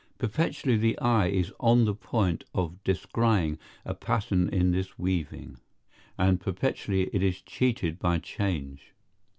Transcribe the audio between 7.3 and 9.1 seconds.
cheated by change.